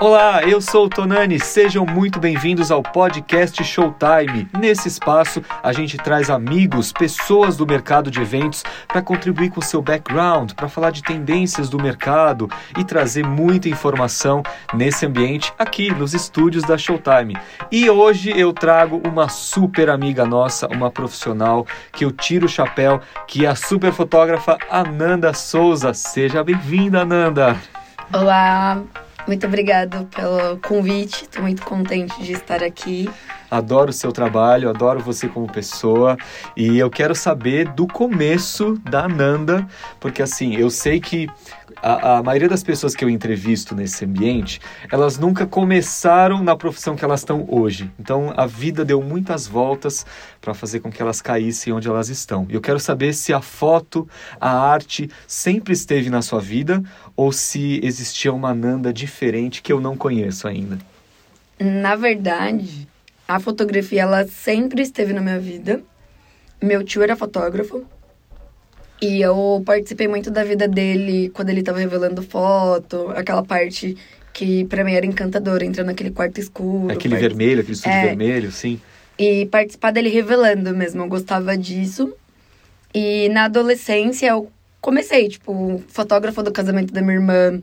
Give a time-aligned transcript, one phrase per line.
[0.00, 4.48] Olá, eu sou o Tonani, sejam muito bem-vindos ao podcast Showtime.
[4.56, 9.82] Nesse espaço, a gente traz amigos, pessoas do mercado de eventos para contribuir com seu
[9.82, 14.40] background, para falar de tendências do mercado e trazer muita informação
[14.72, 17.36] nesse ambiente aqui nos estúdios da Showtime.
[17.68, 23.00] E hoje eu trago uma super amiga nossa, uma profissional que eu tiro o chapéu,
[23.26, 25.92] que é a super fotógrafa Ananda Souza.
[25.92, 27.56] Seja bem-vinda, Ananda.
[28.12, 28.80] Olá,
[29.26, 31.24] muito obrigado pelo convite.
[31.24, 33.08] Estou muito contente de estar aqui.
[33.50, 36.16] Adoro o seu trabalho, adoro você como pessoa
[36.54, 39.66] e eu quero saber do começo da Ananda,
[39.98, 41.28] porque assim, eu sei que
[41.82, 44.60] a, a, maioria das pessoas que eu entrevisto nesse ambiente,
[44.90, 47.90] elas nunca começaram na profissão que elas estão hoje.
[47.98, 50.04] Então a vida deu muitas voltas
[50.40, 52.46] para fazer com que elas caíssem onde elas estão.
[52.48, 54.08] E eu quero saber se a foto,
[54.40, 56.82] a arte sempre esteve na sua vida
[57.18, 60.78] ou se existia uma Nanda diferente que eu não conheço ainda.
[61.58, 62.86] Na verdade,
[63.26, 65.82] a fotografia ela sempre esteve na minha vida.
[66.62, 67.84] Meu tio era fotógrafo,
[69.02, 73.96] e eu participei muito da vida dele quando ele tava revelando foto, aquela parte
[74.32, 76.92] que para mim era encantadora, entrando naquele quarto escuro.
[76.92, 77.28] Aquele part...
[77.28, 78.80] vermelho, aquele estúdio é, vermelho, sim.
[79.18, 82.14] E participar dele revelando mesmo, eu gostava disso.
[82.94, 84.48] E na adolescência eu
[84.80, 87.62] comecei, tipo, fotógrafo do casamento da minha irmã.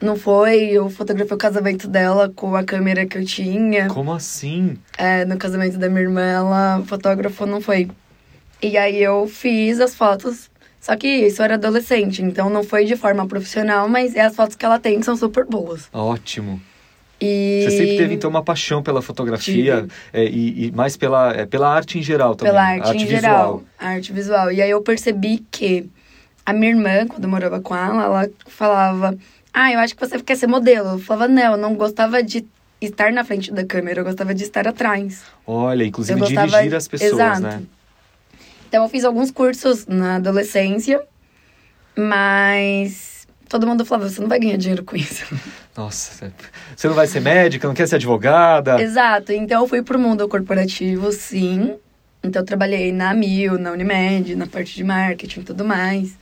[0.00, 3.88] Não foi, eu fotografei o casamento dela com a câmera que eu tinha.
[3.88, 4.76] Como assim?
[4.96, 7.90] É, no casamento da minha irmã, ela fotógrafo não foi.
[8.62, 10.48] E aí eu fiz as fotos
[10.80, 14.54] só que isso era adolescente, então não foi de forma profissional, mas é as fotos
[14.54, 15.88] que ela tem são super boas.
[15.92, 16.60] Ótimo.
[17.20, 17.64] E...
[17.64, 21.68] Você sempre teve, então, uma paixão pela fotografia é, e, e, mais pela, é, pela
[21.68, 22.52] arte em geral também.
[22.52, 23.20] Pela arte, arte em visual.
[23.20, 23.62] geral.
[23.76, 24.52] Arte visual.
[24.52, 25.90] E aí eu percebi que
[26.48, 29.14] a minha irmã, quando eu morava com ela, ela falava...
[29.52, 30.92] Ah, eu acho que você quer ser modelo.
[30.92, 32.46] Eu falava, não, eu não gostava de
[32.80, 35.24] estar na frente da câmera, eu gostava de estar atrás.
[35.46, 36.46] Olha, inclusive gostava...
[36.46, 37.40] dirigir as pessoas, Exato.
[37.42, 37.62] né?
[38.66, 41.02] Então eu fiz alguns cursos na adolescência,
[41.94, 45.26] mas todo mundo falava, você não vai ganhar dinheiro com isso.
[45.76, 46.32] Nossa,
[46.74, 48.80] você não vai ser médica, não quer ser advogada?
[48.80, 51.76] Exato, então eu fui pro mundo corporativo, sim.
[52.22, 56.16] Então eu trabalhei na Mil, na Unimed, na parte de marketing e tudo mais.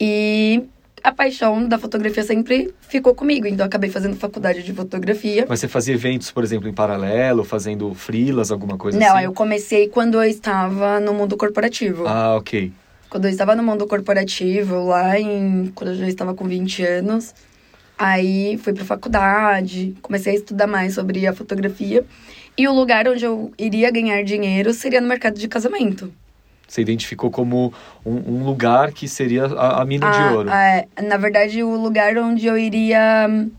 [0.00, 0.62] E
[1.02, 3.46] a paixão da fotografia sempre ficou comigo.
[3.46, 5.44] Então, acabei fazendo faculdade de fotografia.
[5.48, 9.14] Mas você fazia eventos, por exemplo, em paralelo, fazendo frilas, alguma coisa Não, assim?
[9.16, 12.06] Não, eu comecei quando eu estava no mundo corporativo.
[12.06, 12.72] Ah, ok.
[13.08, 15.70] Quando eu estava no mundo corporativo, lá em...
[15.74, 17.34] Quando eu já estava com 20 anos.
[17.98, 22.04] Aí, fui pra faculdade, comecei a estudar mais sobre a fotografia.
[22.56, 26.10] E o lugar onde eu iria ganhar dinheiro seria no mercado de casamento
[26.70, 27.74] você identificou como
[28.06, 30.50] um, um lugar que seria a, a mina ah, de ouro.
[30.50, 33.50] É, na verdade, o lugar onde eu iria hum,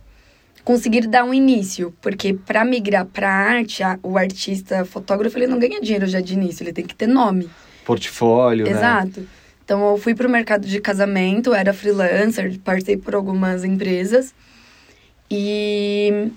[0.63, 5.59] conseguir dar um início, porque para migrar para arte, a, o artista fotógrafo ele não
[5.59, 7.49] ganha dinheiro já de início, ele tem que ter nome,
[7.85, 8.72] portfólio, né?
[8.72, 9.19] Exato.
[9.19, 9.28] Né?
[9.66, 14.33] Então eu fui para o mercado de casamento, era freelancer, passei por algumas empresas
[15.29, 16.29] e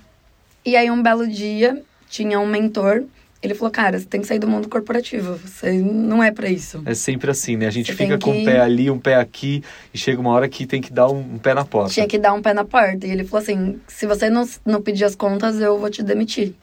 [0.65, 3.05] e aí um belo dia tinha um mentor
[3.45, 5.37] ele falou, cara, você tem que sair do mundo corporativo.
[5.37, 6.81] Você não é para isso.
[6.85, 7.67] É sempre assim, né?
[7.67, 8.39] A gente você fica com que...
[8.39, 9.63] um pé ali, um pé aqui,
[9.93, 11.93] e chega uma hora que tem que dar um, um, pé na porta.
[11.93, 13.05] Tinha que dar um pé na porta.
[13.05, 16.53] E ele falou assim: se você não, não pedir as contas, eu vou te demitir.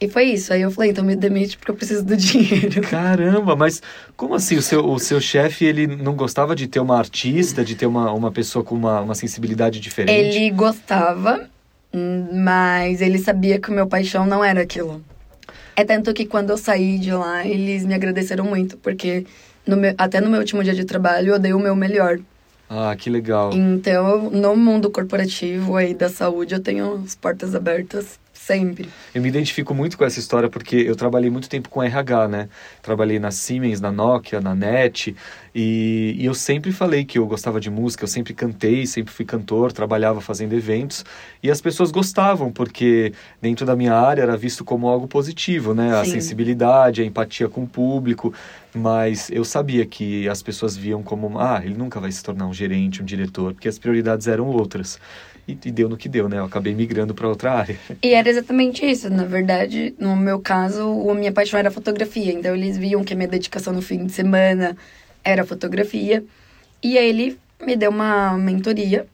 [0.00, 0.52] E foi isso.
[0.52, 2.82] Aí eu falei, então me demite porque eu preciso do dinheiro.
[2.82, 3.82] Caramba, mas
[4.16, 4.56] como assim?
[4.56, 8.12] O seu, o seu chefe, ele não gostava de ter uma artista, de ter uma,
[8.12, 10.36] uma pessoa com uma, uma sensibilidade diferente?
[10.36, 11.48] Ele gostava,
[12.32, 15.02] mas ele sabia que o meu paixão não era aquilo.
[15.76, 19.26] É tanto que quando eu saí de lá, eles me agradeceram muito, porque
[19.66, 22.18] no meu, até no meu último dia de trabalho eu dei o meu melhor.
[22.68, 23.52] Ah, que legal.
[23.52, 28.88] Então, no mundo corporativo aí da saúde, eu tenho as portas abertas Sempre.
[29.12, 32.48] Eu me identifico muito com essa história porque eu trabalhei muito tempo com RH, né?
[32.80, 35.16] Trabalhei na Siemens, na Nokia, na NET
[35.52, 39.24] e, e, eu sempre falei que eu gostava de música, eu sempre cantei, sempre fui
[39.24, 41.04] cantor, trabalhava fazendo eventos
[41.42, 43.12] e as pessoas gostavam porque
[43.42, 45.90] dentro da minha área era visto como algo positivo, né?
[45.90, 45.96] Sim.
[45.96, 48.32] A sensibilidade, a empatia com o público,
[48.76, 52.52] mas eu sabia que as pessoas viam como, ah, ele nunca vai se tornar um
[52.52, 55.00] gerente, um diretor, porque as prioridades eram outras
[55.48, 56.38] e, e deu no que deu, né?
[56.38, 57.78] Eu acabei migrando para outra área.
[58.02, 59.08] E era exatamente isso.
[59.08, 62.32] Na verdade, no meu caso, a minha paixão era fotografia.
[62.32, 64.76] Então, eles viam que a minha dedicação no fim de semana
[65.24, 66.24] era fotografia.
[66.82, 69.06] E aí, ele me deu uma mentoria.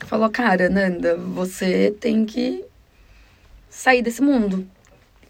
[0.00, 2.64] Falou, cara, Nanda, você tem que
[3.68, 4.66] sair desse mundo.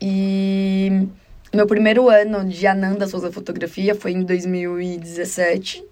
[0.01, 1.09] E
[1.53, 5.83] meu primeiro ano de Ananda Souza Fotografia foi em 2017.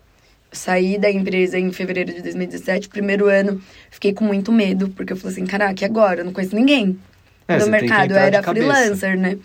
[0.50, 3.60] saí da empresa em fevereiro de 2017, primeiro ano,
[3.90, 6.20] fiquei com muito medo, porque eu falei assim, caraca, e agora?
[6.20, 6.98] Eu não conheço ninguém
[7.46, 9.36] É, do mercado, eu era freelancer, né?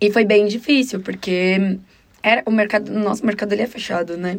[0.00, 1.78] E foi bem difícil, porque
[2.22, 4.38] era o mercado, nosso mercado ele é fechado, né?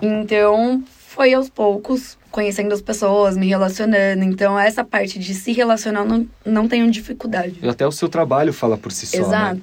[0.00, 4.24] Então, foi aos poucos, conhecendo as pessoas, me relacionando.
[4.24, 7.58] Então, essa parte de se relacionar, não, não tenho dificuldade.
[7.66, 9.60] Até o seu trabalho fala por si só, né?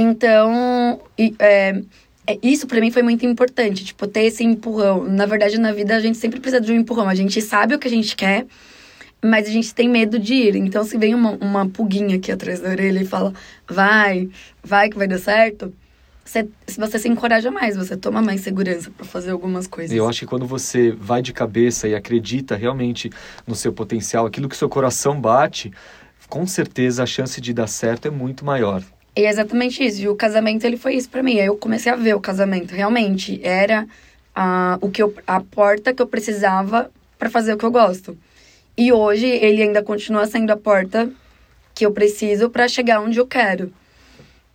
[0.00, 1.82] Então, e, é,
[2.26, 5.04] é, isso pra mim foi muito importante, tipo, ter esse empurrão.
[5.04, 7.06] Na verdade, na vida a gente sempre precisa de um empurrão.
[7.06, 8.46] A gente sabe o que a gente quer,
[9.22, 10.56] mas a gente tem medo de ir.
[10.56, 11.70] Então, se vem uma, uma
[12.14, 13.34] aqui atrás da orelha e fala,
[13.68, 14.30] vai,
[14.64, 15.70] vai que vai dar certo,
[16.24, 19.94] você, se você se encoraja mais, você toma mais segurança pra fazer algumas coisas.
[19.94, 23.10] Eu acho que quando você vai de cabeça e acredita realmente
[23.46, 25.70] no seu potencial, aquilo que seu coração bate,
[26.26, 28.82] com certeza a chance de dar certo é muito maior.
[29.16, 30.02] E é exatamente isso.
[30.02, 31.38] E o casamento, ele foi isso pra mim.
[31.38, 32.72] Aí eu comecei a ver o casamento.
[32.72, 33.86] Realmente, era
[34.34, 38.16] a, o que eu, a porta que eu precisava pra fazer o que eu gosto.
[38.76, 41.10] E hoje, ele ainda continua sendo a porta
[41.74, 43.72] que eu preciso pra chegar onde eu quero.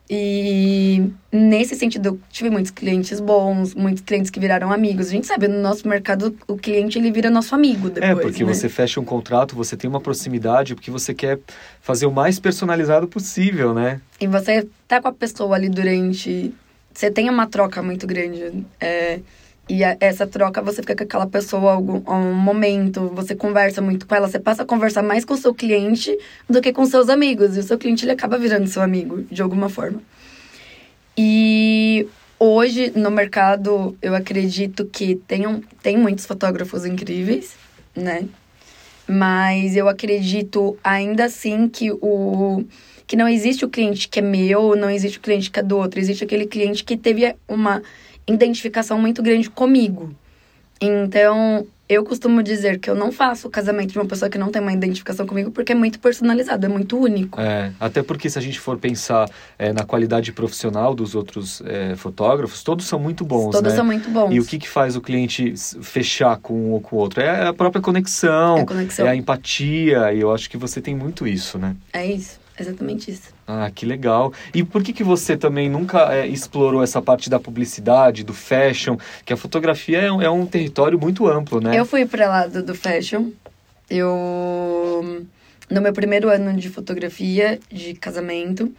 [0.10, 5.08] E nesse sentido, eu tive muitos clientes bons, muitos clientes que viraram amigos.
[5.08, 8.44] A gente sabe, no nosso mercado, o cliente, ele vira nosso amigo depois, é, porque
[8.44, 8.54] né?
[8.54, 11.40] você fecha um contrato, você tem uma proximidade, porque você quer
[11.82, 14.00] fazer o mais personalizado possível, né?
[14.20, 16.54] E você tá com a pessoa ali durante.
[16.94, 18.64] Você tem uma troca muito grande.
[18.80, 19.20] É,
[19.68, 24.14] e essa troca você fica com aquela pessoa algum, um momento, você conversa muito com
[24.14, 26.16] ela, você passa a conversar mais com o seu cliente
[26.48, 27.58] do que com seus amigos.
[27.58, 30.02] E o seu cliente ele acaba virando seu amigo, de alguma forma.
[31.18, 32.08] E
[32.40, 37.56] hoje no mercado eu acredito que tem, um, tem muitos fotógrafos incríveis,
[37.96, 38.26] né?
[39.08, 42.64] Mas eu acredito ainda assim que o
[43.08, 45.78] que não existe o cliente que é meu, não existe o cliente que é do
[45.78, 47.84] outro, existe aquele cliente que teve uma
[48.28, 50.14] identificação muito grande comigo.
[50.82, 54.52] Então, eu costumo dizer que eu não faço o casamento de uma pessoa que não
[54.52, 57.40] tem uma identificação comigo porque é muito personalizado, é muito único.
[57.40, 61.96] É, até porque se a gente for pensar é, na qualidade profissional dos outros é,
[61.96, 63.76] fotógrafos, todos são muito bons, Todos né?
[63.78, 64.34] são muito bons.
[64.34, 67.22] E o que, que faz o cliente fechar com um ou com o outro?
[67.22, 69.06] É a própria conexão, É a conexão.
[69.06, 71.76] é a empatia, e eu acho que você tem muito isso, né?
[71.94, 73.34] É isso, exatamente isso.
[73.48, 74.34] Ah, que legal.
[74.54, 78.98] E por que, que você também nunca é, explorou essa parte da publicidade, do fashion?
[79.24, 81.78] Que a fotografia é um, é um território muito amplo, né?
[81.78, 83.32] Eu fui para lá do, fashion.
[83.90, 85.26] Eu
[85.70, 88.72] no meu primeiro ano de fotografia de casamento,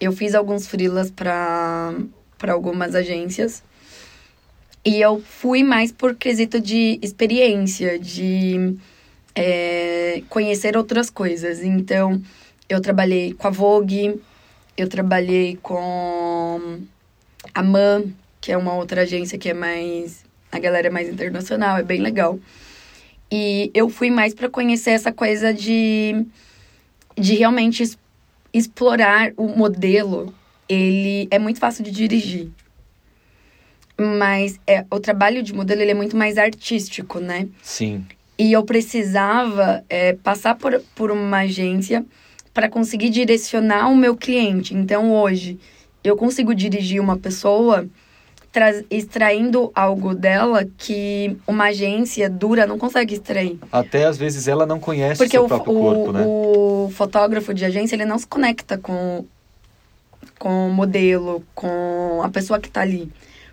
[0.00, 0.68] eu fiz alguns
[1.14, 1.94] para
[2.38, 3.62] para algumas agências.
[4.84, 8.76] E eu fui mais por quesito de experiência, de
[9.32, 11.62] é, conhecer outras coisas.
[11.62, 12.20] Então,
[12.68, 14.20] eu trabalhei com a Vogue,
[14.76, 16.80] eu trabalhei com
[17.54, 18.04] a MAN,
[18.40, 20.24] que é uma outra agência que é mais.
[20.50, 22.38] A galera é mais internacional, é bem legal.
[23.30, 26.26] E eu fui mais para conhecer essa coisa de,
[27.16, 27.98] de realmente es-
[28.52, 30.34] explorar o modelo.
[30.68, 32.50] Ele é muito fácil de dirigir.
[33.96, 37.48] Mas é, o trabalho de modelo ele é muito mais artístico, né?
[37.62, 38.04] Sim.
[38.38, 42.04] E eu precisava é, passar por, por uma agência
[42.52, 44.74] para conseguir direcionar o meu cliente.
[44.74, 45.58] Então, hoje,
[46.04, 47.88] eu consigo dirigir uma pessoa
[48.90, 53.58] extraindo algo dela que uma agência dura não consegue extrair.
[53.70, 56.24] Até às vezes ela não conhece Porque o seu o, próprio o, corpo, né?
[56.26, 59.24] o fotógrafo de agência, ele não se conecta com,
[60.38, 63.10] com o modelo, com a pessoa que tá ali.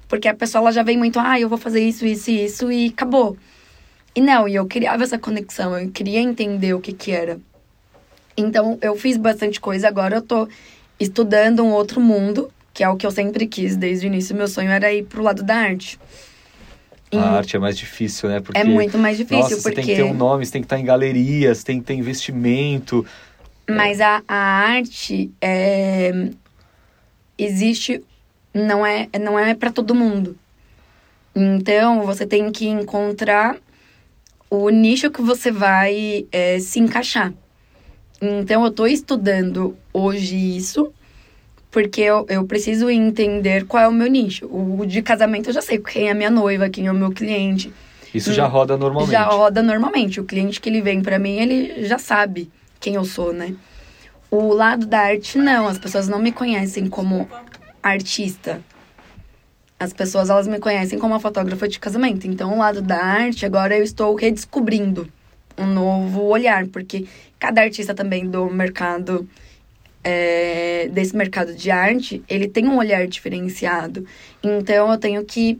[0.07, 2.71] Porque a pessoa ela já vem muito, ah, eu vou fazer isso, isso e isso
[2.71, 3.37] e acabou.
[4.13, 7.39] E não, e eu criava essa conexão, eu queria entender o que que era.
[8.37, 10.47] Então, eu fiz bastante coisa, agora eu tô
[10.99, 14.35] estudando um outro mundo, que é o que eu sempre quis desde o início.
[14.35, 15.99] Meu sonho era ir pro lado da arte.
[17.11, 18.39] E A arte é mais difícil, né?
[18.39, 19.75] Porque, é muito mais difícil, nossa, você porque...
[19.75, 23.05] tem que ter um nome, você tem que estar em galerias, tem que ter investimento.
[23.67, 26.29] Mas a, a arte é,
[27.37, 28.03] existe,
[28.53, 30.37] não é, não é para todo mundo.
[31.35, 33.57] Então você tem que encontrar
[34.49, 37.33] o nicho que você vai é, se encaixar.
[38.21, 40.91] Então eu tô estudando hoje isso,
[41.71, 44.45] porque eu, eu preciso entender qual é o meu nicho.
[44.47, 47.11] O de casamento eu já sei quem é a minha noiva, quem é o meu
[47.11, 47.71] cliente.
[48.13, 49.11] Isso já roda normalmente.
[49.11, 50.19] Já roda normalmente.
[50.19, 52.49] O cliente que ele vem pra mim, ele já sabe
[52.79, 53.55] quem eu sou, né?
[54.31, 55.67] O lado da arte, não.
[55.67, 57.29] As pessoas não me conhecem como
[57.81, 58.61] artista.
[59.79, 62.27] As pessoas, elas me conhecem como uma fotógrafa de casamento.
[62.27, 65.07] Então, o lado da arte, agora eu estou redescobrindo
[65.57, 66.67] um novo olhar.
[66.67, 67.05] Porque
[67.39, 69.27] cada artista também do mercado,
[70.03, 74.05] é, desse mercado de arte, ele tem um olhar diferenciado.
[74.43, 75.57] Então, eu tenho que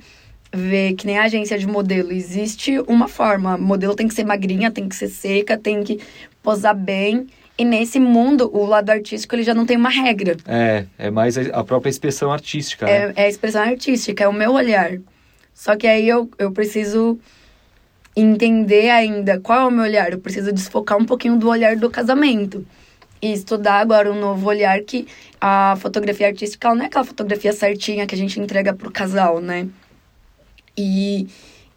[0.52, 2.12] ver que nem a agência de modelo.
[2.12, 3.58] Existe uma forma.
[3.58, 6.00] Modelo tem que ser magrinha, tem que ser seca, tem que
[6.44, 7.28] posar bem.
[7.58, 10.38] E nesse mundo, o lado artístico ele já não tem uma regra.
[10.48, 12.86] É, é mais a própria expressão artística.
[12.86, 12.92] Né?
[12.92, 14.98] É, é a expressão artística, é o meu olhar.
[15.54, 17.20] Só que aí eu, eu preciso
[18.20, 20.12] entender ainda qual é o meu olhar.
[20.12, 22.66] Eu preciso desfocar um pouquinho do olhar do casamento.
[23.22, 25.08] E estudar agora um novo olhar que
[25.42, 29.68] a fotografia artística não é aquela fotografia certinha que a gente entrega pro casal, né?
[30.78, 31.28] E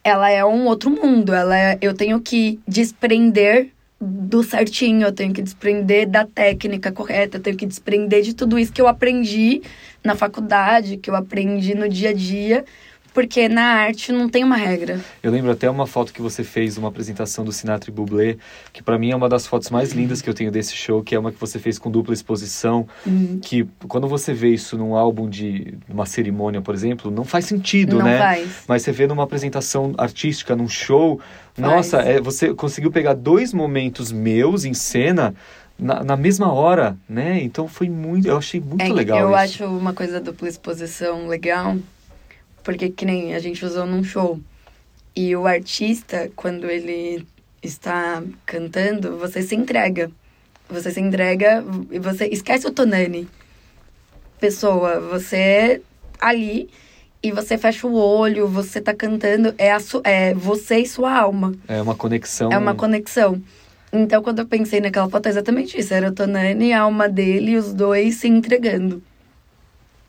[0.05, 1.35] ela é um outro mundo.
[1.35, 3.71] Ela é, eu tenho que desprender
[4.01, 8.59] do certinho, eu tenho que desprender da técnica correta, eu tenho que desprender de tudo
[8.59, 9.63] isso que eu aprendi
[10.03, 12.65] na faculdade, que eu aprendi no dia a dia,
[13.13, 15.01] porque na arte não tem uma regra.
[15.23, 18.37] Eu lembro até uma foto que você fez, uma apresentação do Sinatra e Bublé,
[18.73, 21.15] que para mim é uma das fotos mais lindas que eu tenho desse show, que
[21.15, 23.39] é uma que você fez com dupla exposição, uhum.
[23.43, 27.99] que quando você vê isso num álbum de uma cerimônia, por exemplo, não faz sentido,
[27.99, 28.19] não né?
[28.19, 28.49] Faz.
[28.67, 31.21] Mas você vê numa apresentação artística, num show,
[31.55, 31.69] faz.
[31.69, 35.35] nossa, é, você conseguiu pegar dois momentos meus em cena
[35.79, 37.43] na, na, mesma hora, né?
[37.43, 39.19] Então foi muito, eu achei muito é, legal.
[39.19, 39.37] Eu isso.
[39.37, 41.77] acho uma coisa dupla exposição legal,
[42.63, 44.41] porque que nem a gente usou num show.
[45.15, 47.27] E o artista, quando ele
[47.63, 50.11] está cantando, você se entrega.
[50.69, 53.29] Você se entrega e você esquece o Tonani.
[54.41, 55.81] Pessoa, você é
[56.21, 56.71] ali
[57.23, 61.55] e você fecha o olho, você tá cantando, é, a é você e sua alma.
[61.69, 62.51] É uma conexão.
[62.51, 63.41] É uma conexão.
[63.93, 65.93] Então, quando eu pensei naquela foto, é exatamente isso.
[65.93, 69.03] Era o Tonani a alma dele, os dois se entregando.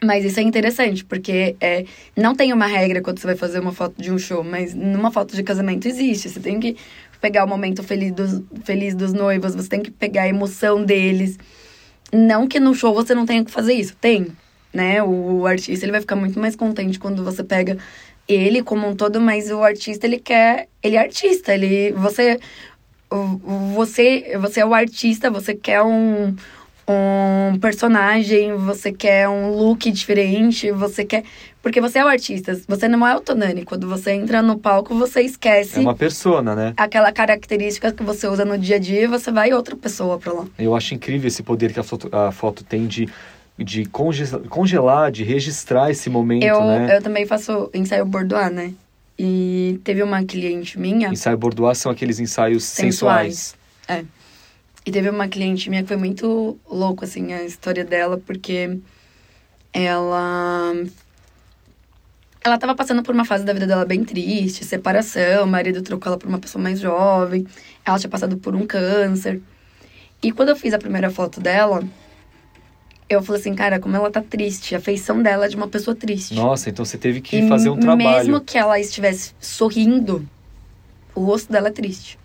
[0.04, 3.72] Mas isso é interessante, porque é, não tem uma regra quando você vai fazer uma
[3.72, 6.30] foto de um show, mas numa foto de casamento existe.
[6.30, 6.76] Você tem que
[7.22, 11.38] pegar o momento feliz dos, feliz dos noivos, você tem que pegar a emoção deles.
[12.12, 14.28] Não que no show você não tenha que fazer isso, tem.
[14.74, 15.02] Né?
[15.02, 17.78] O, o artista ele vai ficar muito mais contente quando você pega
[18.28, 20.68] ele como um todo, mas o artista ele quer.
[20.82, 21.92] Ele é artista, ele.
[21.94, 22.40] Você.
[23.76, 26.36] Você, você é o artista, você quer um,
[26.88, 31.24] um personagem, você quer um look diferente, você quer.
[31.62, 33.64] Porque você é o artista, você não é o Tonani.
[33.64, 35.80] Quando você entra no palco, você esquece.
[35.80, 36.74] É uma persona, né?
[36.76, 40.34] Aquela característica que você usa no dia a dia e você vai outra pessoa pra
[40.34, 40.46] lá.
[40.60, 43.08] Eu acho incrível esse poder que a foto, a foto tem de,
[43.58, 46.98] de congelar, de registrar esse momento, eu, né?
[46.98, 48.74] Eu também faço ensaio bordoar, né?
[49.18, 51.08] E teve uma cliente minha.
[51.08, 53.56] Ensaio bordoar são aqueles ensaios sensuais.
[53.88, 54.04] sensuais.
[54.06, 54.23] É.
[54.86, 58.78] E teve uma cliente minha que foi muito louco, assim, a história dela, porque
[59.72, 60.74] ela.
[62.46, 66.10] Ela tava passando por uma fase da vida dela bem triste, separação, o marido trocou
[66.10, 67.48] ela por uma pessoa mais jovem,
[67.86, 69.42] ela tinha passado por um câncer.
[70.22, 71.82] E quando eu fiz a primeira foto dela,
[73.10, 75.96] eu falei assim, cara, como ela tá triste, a feição dela é de uma pessoa
[75.96, 76.34] triste.
[76.34, 78.18] Nossa, então você teve que e fazer um trabalho.
[78.18, 80.28] Mesmo que ela estivesse sorrindo,
[81.16, 82.20] o rosto dela é triste.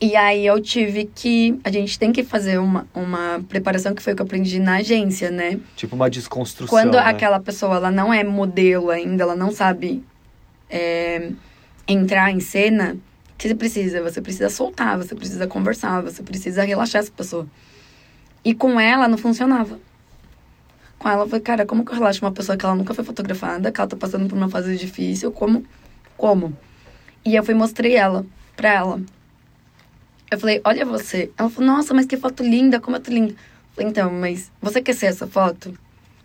[0.00, 1.60] E aí eu tive que.
[1.62, 4.76] A gente tem que fazer uma, uma preparação que foi o que eu aprendi na
[4.76, 5.60] agência, né?
[5.76, 6.74] Tipo uma desconstrução.
[6.74, 7.00] Quando né?
[7.00, 10.02] aquela pessoa ela não é modelo ainda, ela não sabe
[10.70, 11.32] é,
[11.86, 12.96] entrar em cena,
[13.34, 14.02] o que você precisa?
[14.02, 17.46] Você precisa soltar, você precisa conversar, você precisa relaxar essa pessoa.
[18.42, 19.78] E com ela não funcionava.
[20.98, 23.70] Com ela foi, cara, como que eu relaxo uma pessoa que ela nunca foi fotografada,
[23.70, 25.62] que ela tá passando por uma fase difícil, como?
[26.16, 26.56] Como?
[27.22, 28.24] E eu fui mostrei ela
[28.56, 29.02] pra ela.
[30.30, 31.30] Eu falei, olha você.
[31.36, 33.32] Ela falou, nossa, mas que foto linda, como é linda.
[33.32, 33.36] Eu
[33.74, 35.76] falei, então, mas você quer ser essa foto?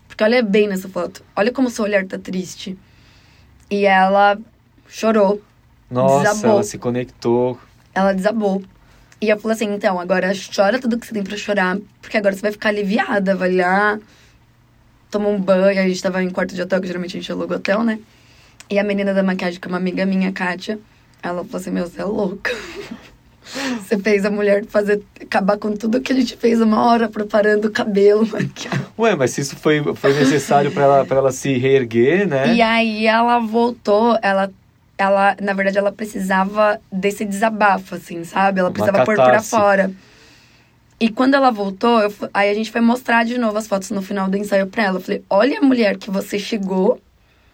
[0.08, 1.24] Porque olha bem nessa foto.
[1.36, 2.78] Olha como seu olhar tá triste.
[3.70, 4.38] E ela
[4.88, 5.42] chorou.
[5.90, 6.52] Nossa, desabou.
[6.52, 7.60] ela se conectou.
[7.94, 8.64] Ela desabou.
[9.20, 12.36] E eu falei assim, então, agora chora tudo que você tem pra chorar, porque agora
[12.36, 14.00] você vai ficar aliviada, vai lá,
[15.10, 15.82] toma um banho.
[15.82, 18.00] A gente tava em quarto de hotel, que geralmente a gente aluga hotel, né?
[18.70, 20.80] E a menina da maquiagem, que é uma amiga minha, Kátia,
[21.24, 22.52] ela falou assim, meu, você é louca.
[23.80, 27.66] Você fez a mulher fazer acabar com tudo que a gente fez uma hora preparando
[27.66, 28.86] o cabelo, maquiagem.
[28.98, 32.54] Ué, mas se isso foi, foi necessário para ela, pra ela se reerguer, né?
[32.54, 34.52] E aí ela voltou, ela
[34.98, 38.62] ela, na verdade, ela precisava desse desabafo, assim, sabe?
[38.62, 39.92] Ela precisava pôr pra fora.
[40.98, 44.02] E quando ela voltou, eu, aí a gente foi mostrar de novo as fotos no
[44.02, 44.98] final do ensaio pra ela.
[44.98, 47.02] Eu falei, olha a mulher que você chegou,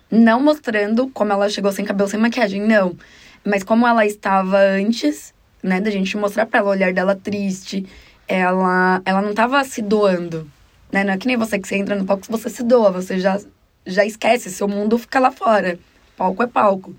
[0.10, 2.96] não mostrando como ela chegou sem cabelo, sem maquiagem, não.
[3.44, 5.34] Mas como ela estava antes
[5.64, 5.80] né?
[5.82, 7.86] Da gente mostrar pra ela o olhar dela triste.
[8.28, 10.50] Ela, ela não tava se doando,
[10.92, 11.04] né?
[11.04, 13.40] Não é que nem você que você entra no palco, você se doa, você já,
[13.86, 15.78] já esquece, seu mundo fica lá fora.
[16.18, 16.96] Palco é palco.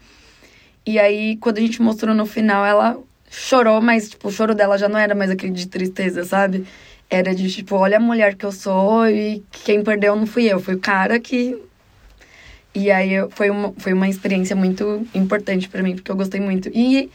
[0.85, 2.99] E aí, quando a gente mostrou no final, ela
[3.31, 6.67] chorou, mas, tipo, o choro dela já não era mais aquele de tristeza, sabe?
[7.09, 10.61] Era de, tipo, olha a mulher que eu sou e quem perdeu não fui eu,
[10.61, 11.57] foi o cara que
[12.75, 16.71] E aí foi, uma, foi uma experiência muito importante para mim, porque eu gostei muito.
[16.75, 17.11] E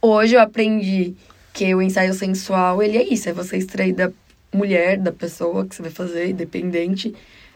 [0.00, 1.14] hoje eu aprendi
[1.52, 4.10] que o ensaio sensual, ele é isso, é você extrair da
[4.52, 7.14] mulher, da pessoa que você vai fazer, independente,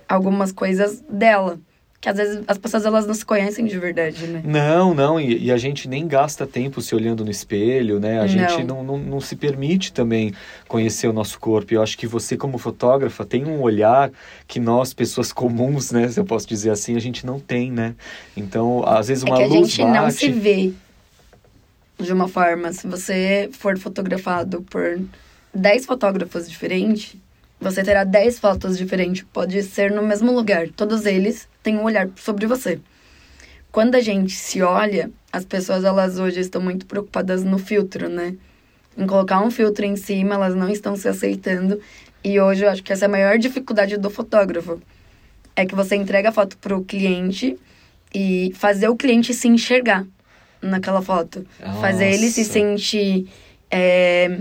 [0.08, 1.58] algumas coisas dela.
[2.00, 4.42] Que às vezes as pessoas elas não se conhecem de verdade, né?
[4.44, 8.18] Não, não, e, e a gente nem gasta tempo se olhando no espelho, né?
[8.18, 8.28] A Não.
[8.28, 10.34] gente não, não, não se permite também
[10.68, 11.72] conhecer o nosso corpo.
[11.72, 14.10] Eu acho que você, como fotógrafa, tem um olhar
[14.46, 16.06] que nós, pessoas comuns, né?
[16.08, 17.94] Se eu posso dizer assim, a gente não tem, né?
[18.36, 19.98] Então, às vezes É uma que a luz gente bate...
[19.98, 20.72] não se vê
[21.98, 22.72] de uma forma.
[22.72, 25.00] Se você for fotografado por
[25.54, 27.16] 10 fotógrafos diferentes,
[27.60, 29.24] você terá 10 fotos diferentes.
[29.32, 30.68] Pode ser no mesmo lugar.
[30.68, 32.80] Todos eles têm um olhar sobre você.
[33.70, 38.36] Quando a gente se olha, as pessoas elas hoje estão muito preocupadas no filtro, né?
[38.96, 41.80] Em colocar um filtro em cima, elas não estão se aceitando.
[42.22, 44.80] E hoje eu acho que essa é a maior dificuldade do fotógrafo.
[45.56, 47.58] É que você entrega a foto pro cliente
[48.14, 50.06] e fazer o cliente se enxergar
[50.64, 51.46] naquela foto.
[51.80, 52.52] Fazer ele se Nossa.
[52.52, 53.28] sentir
[53.70, 54.38] é,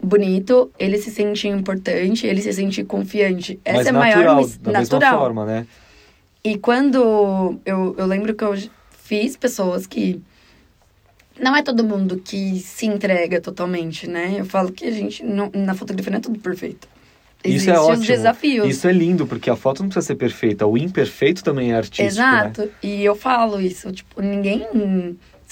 [0.00, 3.58] bonito, ele se sentir importante, ele se sentir confiante.
[3.64, 5.00] Essa Mas é a maior da natural.
[5.00, 5.66] mesma forma, né?
[6.42, 8.54] E quando eu, eu lembro que eu
[8.90, 10.20] fiz pessoas que.
[11.40, 14.36] Não é todo mundo que se entrega totalmente, né?
[14.38, 16.86] Eu falo que a gente, não, na fotografia, não é tudo perfeito.
[17.44, 18.00] Isso é ótimo.
[18.00, 18.68] os desafios.
[18.68, 20.66] Isso é lindo, porque a foto não precisa ser perfeita.
[20.66, 22.06] O imperfeito também é artístico, né?
[22.06, 22.70] Exato.
[22.82, 24.66] E eu falo isso, tipo, ninguém.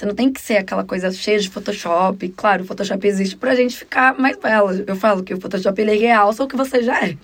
[0.02, 2.28] Você não tem que ser aquela coisa cheia de Photoshop.
[2.30, 4.74] Claro, o Photoshop existe pra gente ficar mais bela.
[4.84, 7.16] Eu falo que o Photoshop ele realça o que você já é.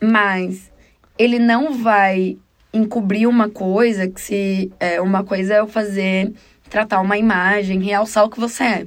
[0.00, 0.70] Mas
[1.18, 2.38] ele não vai
[2.72, 4.72] encobrir uma coisa que se.
[4.80, 6.32] É, uma coisa é eu fazer.
[6.70, 8.86] tratar uma imagem, realçar o que você é.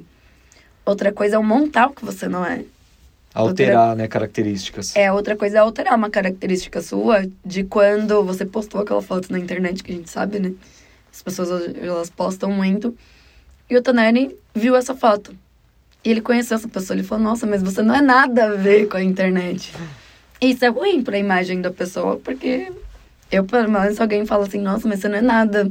[0.84, 2.64] Outra coisa é eu montar o que você não é.
[3.32, 4.96] Alterar, né, características.
[4.96, 9.38] É, outra coisa é alterar uma característica sua de quando você postou aquela foto na
[9.38, 10.54] internet, que a gente sabe, né?
[11.18, 12.94] As pessoas, elas postam muito.
[13.68, 15.34] E o Toneri viu essa foto.
[16.04, 16.96] E ele conheceu essa pessoa.
[16.96, 19.72] Ele falou, nossa, mas você não é nada a ver com a internet.
[20.40, 22.70] E isso é ruim pra imagem da pessoa, porque...
[23.30, 25.70] Eu, pelo menos, alguém fala assim, nossa, mas você não é nada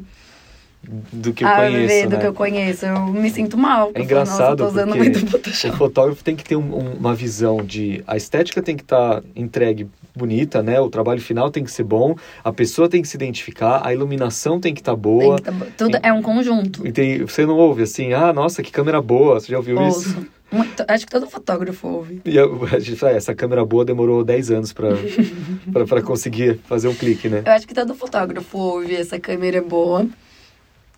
[1.11, 2.19] Do que eu a conheço, ver do né?
[2.21, 2.85] que eu conheço.
[2.85, 3.89] Eu me sinto mal.
[3.89, 5.25] É falo, engraçado nossa, eu tô usando porque muito
[5.73, 9.23] o fotógrafo tem que ter um- um- uma visão de a estética tem que estar
[9.35, 10.79] entregue bonita, né?
[10.81, 14.59] O trabalho final tem que ser bom, a pessoa tem que se identificar, a iluminação
[14.59, 15.35] tem que estar Tem boa.
[15.37, 15.65] que tá bom.
[15.77, 16.85] Tudo é um conjunto.
[16.85, 20.09] E tem- você não ouve assim, ah, nossa, que câmera boa, você já ouviu isso?
[20.09, 20.27] Ouço.
[20.49, 22.21] Muito- acho que todo fotógrafo ouve.
[22.25, 22.43] E a,
[22.75, 24.71] a gente fala, "É, essa câmera boa demorou 10 anos
[25.87, 27.43] pra conseguir fazer um clique, né?
[27.45, 30.07] Eu acho que todo fotógrafo ouve essa câmera é boa,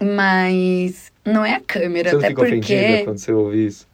[0.01, 3.88] mas não é a câmera, Você não até fica ofendida porque quando você ouve isso?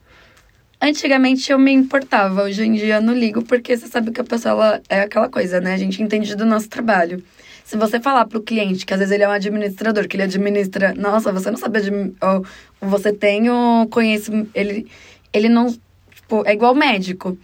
[0.85, 4.23] Antigamente eu me importava, hoje em dia eu não ligo, porque você sabe que a
[4.23, 5.73] pessoa é aquela coisa, né?
[5.73, 7.23] A gente entende do nosso trabalho.
[7.63, 10.93] Se você falar pro cliente que às vezes ele é um administrador, que ele administra,
[10.93, 11.79] nossa, você não sabe
[12.21, 12.45] ou
[12.79, 14.87] você tem o conhecimento, ele
[15.33, 15.67] ele não,
[16.13, 17.37] tipo, é igual médico.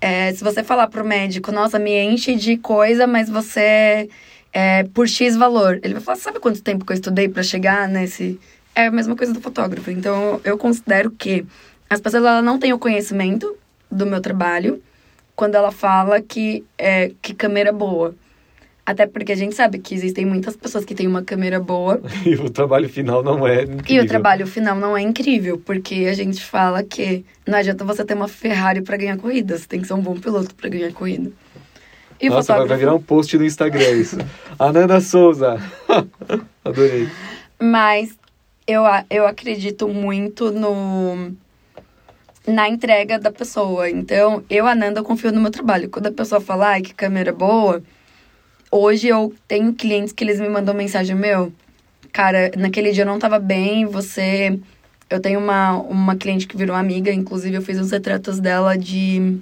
[0.00, 4.08] É, se você falar pro médico, nossa, me enche de coisa, mas você
[4.52, 5.78] é por X valor.
[5.84, 8.40] Ele vai falar, sabe quanto tempo que eu estudei para chegar nesse.
[8.74, 9.90] É a mesma coisa do fotógrafo.
[9.90, 11.46] Então, eu considero que
[11.92, 13.54] as pessoas elas não têm o conhecimento
[13.90, 14.82] do meu trabalho
[15.36, 18.14] quando ela fala que, é, que câmera é boa.
[18.84, 22.34] Até porque a gente sabe que existem muitas pessoas que têm uma câmera boa E
[22.34, 24.02] o trabalho final não é incrível.
[24.02, 28.04] e o trabalho final não é incrível, porque a gente fala que não adianta você
[28.04, 30.92] ter uma Ferrari para ganhar corrida, você tem que ser um bom piloto para ganhar
[30.92, 31.30] corrida.
[32.20, 34.16] E Nossa, vai, vai fotógrafo- virar um post no Instagram isso.
[34.58, 35.58] Ananda Souza.
[36.64, 37.08] Adorei.
[37.60, 38.16] Mas
[38.66, 41.32] eu, eu acredito muito no
[42.46, 43.88] na entrega da pessoa.
[43.88, 45.88] Então, eu, Ananda, eu confio no meu trabalho.
[45.88, 47.82] Quando a pessoa fala, ai, que câmera boa,
[48.70, 51.52] hoje eu tenho clientes que eles me mandam mensagem, meu,
[52.12, 54.58] cara, naquele dia eu não tava bem, você...
[55.08, 59.38] Eu tenho uma, uma cliente que virou amiga, inclusive eu fiz uns retratos dela de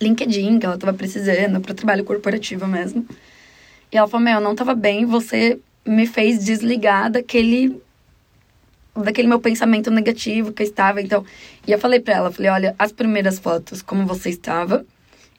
[0.00, 3.06] LinkedIn, que ela tava precisando, para trabalho corporativo mesmo.
[3.92, 7.78] E ela falou, meu, eu não tava bem, você me fez desligar daquele
[9.04, 11.24] daquele meu pensamento negativo que eu estava, então,
[11.66, 14.84] e eu falei pra ela, falei, olha, as primeiras fotos como você estava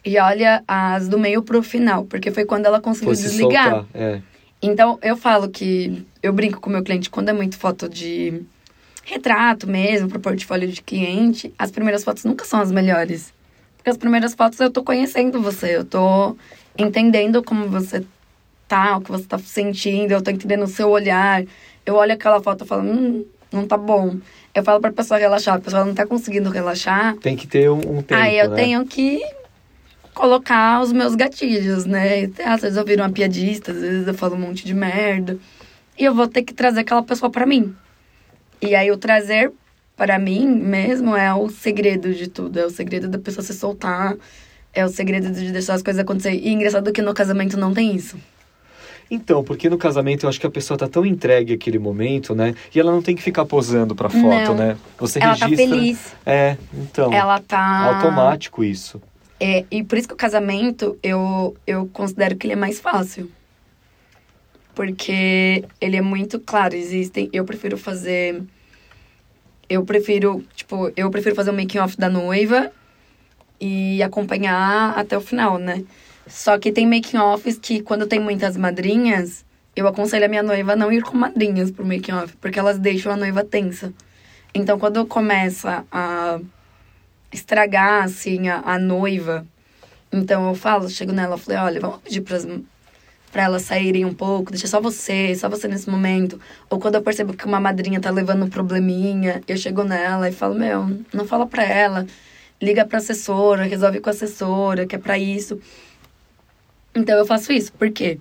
[0.04, 3.70] e olha as do meio pro final, porque foi quando ela conseguiu Fosse desligar.
[3.70, 3.86] soltar.
[3.94, 4.22] É.
[4.62, 8.42] Então, eu falo que eu brinco com o meu cliente quando é muito foto de
[9.04, 13.34] retrato mesmo, pro portfólio de cliente, as primeiras fotos nunca são as melhores.
[13.78, 16.38] Porque as primeiras fotos eu tô conhecendo você, eu tô
[16.78, 18.06] entendendo como você
[18.68, 21.44] tá, o que você tá sentindo, eu tô entendendo o seu olhar.
[21.86, 24.18] Eu olho aquela foto e falo, hum, não tá bom.
[24.54, 27.16] Eu falo pra pessoa relaxar, a pessoa não tá conseguindo relaxar.
[27.18, 28.56] Tem que ter um, um tempo, aí eu né?
[28.56, 29.22] tenho que
[30.14, 32.30] colocar os meus gatilhos, né?
[32.46, 35.38] Às vezes eu viro uma piadista, às vezes eu falo um monte de merda.
[35.98, 37.76] E eu vou ter que trazer aquela pessoa para mim.
[38.62, 39.52] E aí o trazer
[39.96, 44.16] para mim mesmo é o segredo de tudo, é o segredo da pessoa se soltar,
[44.74, 46.34] é o segredo de deixar as coisas acontecer.
[46.34, 48.18] E engraçado que no casamento não tem isso.
[49.14, 52.56] Então, porque no casamento eu acho que a pessoa tá tão entregue àquele momento, né?
[52.74, 54.56] E ela não tem que ficar posando pra foto, Não.
[54.56, 54.78] né?
[54.98, 55.76] Você ela tá registra.
[55.76, 57.12] feliz, É, então.
[57.12, 57.96] ela tá.
[57.98, 59.02] Automático isso.
[59.38, 63.30] É, e por isso que o casamento eu, eu considero que ele é mais fácil.
[64.74, 67.30] Porque ele é muito claro, existem.
[67.34, 68.42] Eu prefiro fazer.
[69.70, 72.72] Eu prefiro, tipo, eu prefiro fazer o making off da noiva
[73.60, 75.84] e acompanhar até o final, né?
[76.28, 79.44] Só que tem making offs que quando tem muitas madrinhas,
[79.76, 82.78] eu aconselho a minha noiva a não ir com madrinhas pro making off, porque elas
[82.78, 83.94] deixam a noiva tensa.
[84.54, 86.40] Então quando começa a
[87.32, 89.46] estragar assim a, a noiva.
[90.12, 92.46] Então eu falo, chego nela, falei, olha, vamos pedir pras,
[93.32, 96.40] pra elas saírem um pouco, deixa só você, só você nesse momento.
[96.70, 100.34] Ou quando eu percebo que uma madrinha tá levando um probleminha, eu chego nela e
[100.34, 102.06] falo, meu, não fala pra ela,
[102.62, 105.60] liga pra assessora, resolve com a assessora, que é pra isso.
[106.94, 108.20] Então eu faço isso, porque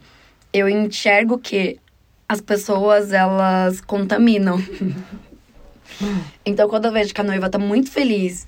[0.53, 1.79] eu enxergo que
[2.29, 4.63] as pessoas, elas contaminam.
[6.45, 8.47] então quando eu vejo que a noiva tá muito feliz,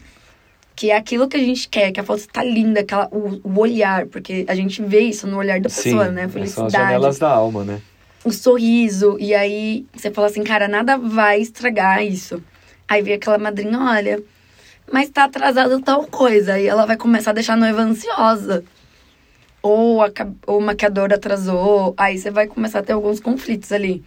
[0.76, 4.06] que é aquilo que a gente quer, que a foto tá linda, o, o olhar,
[4.06, 6.24] porque a gente vê isso no olhar da pessoa, né?
[6.24, 7.82] A são as felicidade, janelas da alma, né?
[8.24, 9.16] o sorriso.
[9.18, 12.42] E aí você fala assim, cara, nada vai estragar isso.
[12.88, 14.22] Aí vem aquela madrinha, olha,
[14.90, 16.58] mas tá atrasado tal coisa.
[16.58, 18.64] E ela vai começar a deixar a noiva ansiosa.
[19.62, 20.11] Ou, a,
[20.46, 21.94] ou o maquiador atrasou.
[21.96, 24.03] Aí você vai começar a ter alguns conflitos ali.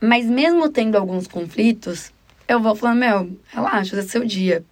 [0.00, 2.12] Mas mesmo tendo alguns conflitos,
[2.48, 4.64] eu vou falando, meu, relaxa, esse é seu dia.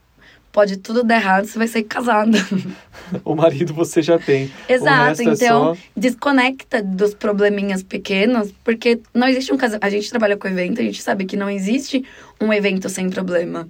[0.52, 2.38] Pode tudo dar errado, você vai sair casada.
[3.22, 4.50] O marido você já tem.
[4.66, 5.82] Exato, resto então é só...
[5.94, 9.84] desconecta dos probleminhas pequenos, porque não existe um casamento.
[9.84, 12.02] A gente trabalha com evento, a gente sabe que não existe
[12.40, 13.68] um evento sem problema.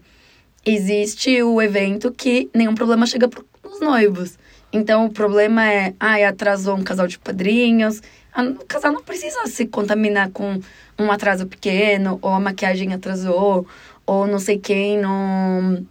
[0.64, 4.38] Existe o evento que nenhum problema chega pros noivos.
[4.74, 8.02] Então o problema é, ai, atrasou um casal de padrinhos.
[8.37, 10.60] O casal não precisa se contaminar com
[10.98, 13.64] um atraso pequeno, ou a maquiagem atrasou,
[14.04, 15.87] ou não sei quem não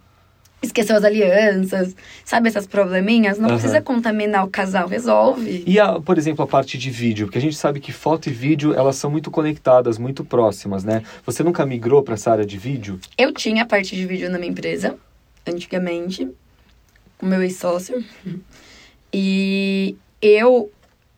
[0.62, 3.38] esqueceu as alianças, sabe essas probleminhas?
[3.38, 3.58] Não Aham.
[3.58, 5.64] precisa contaminar o casal, resolve.
[5.66, 8.32] E, a, por exemplo, a parte de vídeo, porque a gente sabe que foto e
[8.32, 11.02] vídeo, elas são muito conectadas, muito próximas, né?
[11.24, 12.98] Você nunca migrou para essa área de vídeo?
[13.16, 14.96] Eu tinha a parte de vídeo na minha empresa,
[15.46, 16.30] antigamente,
[17.18, 18.02] com meu ex-sócio.
[19.16, 20.72] E eu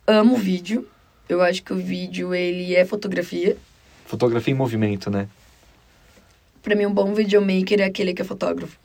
[0.06, 0.86] amo vídeo.
[1.26, 3.56] Eu acho que o vídeo, ele é fotografia.
[4.04, 5.26] Fotografia em movimento, né?
[6.62, 8.78] Pra mim, um bom videomaker é aquele que é fotógrafo.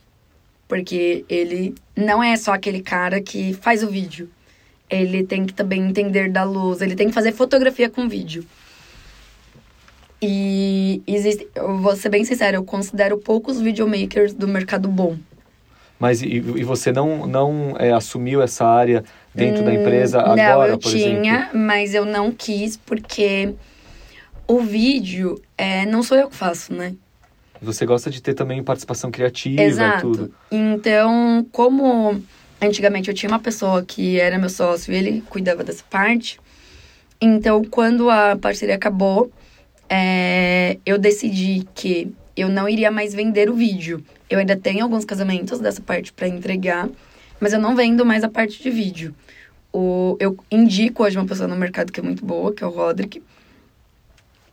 [0.66, 4.30] Porque ele não é só aquele cara que faz o vídeo.
[4.90, 8.46] Ele tem que também entender da luz, ele tem que fazer fotografia com vídeo.
[10.22, 15.18] E existe, eu vou ser bem sincera, eu considero poucos videomakers do mercado bom.
[16.02, 19.04] Mas e, e você não, não é, assumiu essa área
[19.36, 21.60] dentro da Hum, empresa não, agora, eu por tinha, exemplo?
[21.60, 23.54] mas eu não quis porque
[24.48, 26.96] o vídeo é, não sou eu que faço, né?
[27.62, 30.02] Você gosta de ter também participação criativa e Exato.
[30.12, 30.34] tudo.
[30.52, 32.20] Então, como
[32.60, 36.40] antigamente eu tinha uma pessoa que era meu sócio e ele cuidava dessa parte,
[37.22, 39.32] então quando a parceria acabou,
[39.88, 44.04] é, eu decidi que eu não iria mais vender o vídeo.
[44.32, 46.90] Eu ainda tenho alguns casamentos dessa parte para entregar,
[47.38, 49.14] mas eu não vendo mais a parte de vídeo.
[49.74, 52.70] O, eu indico hoje uma pessoa no mercado que é muito boa, que é o
[52.70, 53.22] Roderick.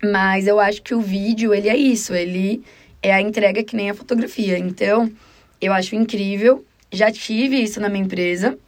[0.02, 2.60] Mas eu acho que o vídeo, ele é isso, ele
[3.00, 4.58] é a entrega que nem a fotografia.
[4.58, 5.12] Então,
[5.60, 6.64] eu acho incrível.
[6.90, 8.58] Já tive isso na minha empresa.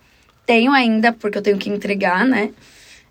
[0.46, 2.52] Tenho ainda, porque eu tenho que entregar, né?